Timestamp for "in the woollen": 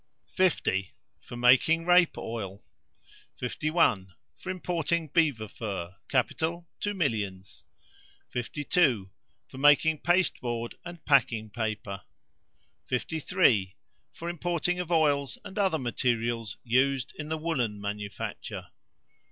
17.19-17.79